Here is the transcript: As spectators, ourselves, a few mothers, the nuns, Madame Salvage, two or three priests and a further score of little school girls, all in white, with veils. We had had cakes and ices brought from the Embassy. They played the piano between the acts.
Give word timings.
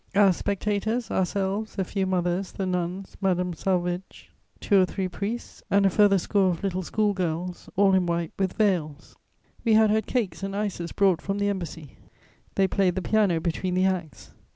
As 0.15 0.37
spectators, 0.37 1.11
ourselves, 1.11 1.77
a 1.77 1.83
few 1.83 2.07
mothers, 2.07 2.53
the 2.53 2.65
nuns, 2.65 3.15
Madame 3.21 3.53
Salvage, 3.53 4.31
two 4.59 4.81
or 4.81 4.85
three 4.87 5.07
priests 5.07 5.61
and 5.69 5.85
a 5.85 5.91
further 5.91 6.17
score 6.17 6.49
of 6.49 6.63
little 6.63 6.81
school 6.81 7.13
girls, 7.13 7.69
all 7.75 7.93
in 7.93 8.07
white, 8.07 8.33
with 8.39 8.53
veils. 8.53 9.15
We 9.63 9.73
had 9.75 9.91
had 9.91 10.07
cakes 10.07 10.41
and 10.41 10.55
ices 10.55 10.91
brought 10.91 11.21
from 11.21 11.37
the 11.37 11.49
Embassy. 11.49 11.97
They 12.55 12.67
played 12.67 12.95
the 12.95 13.03
piano 13.03 13.39
between 13.39 13.75
the 13.75 13.85
acts. 13.85 14.31